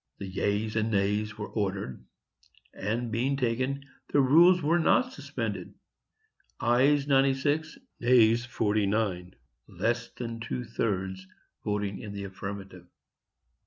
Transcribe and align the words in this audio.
The 0.17 0.25
yeas 0.25 0.75
and 0.75 0.89
nays 0.89 1.37
were 1.37 1.49
ordered, 1.51 2.03
and, 2.73 3.11
being 3.11 3.37
taken, 3.37 3.85
the 4.11 4.19
rules 4.19 4.59
were 4.63 4.79
not 4.79 5.13
suspended,—ayes 5.13 7.05
96, 7.07 7.77
nays 7.99 8.47
49,—less 8.47 10.09
than 10.13 10.39
two 10.39 10.63
thirds 10.63 11.27
voting 11.63 11.99
in 11.99 12.13
the 12.13 12.23
affirmative. 12.23 12.87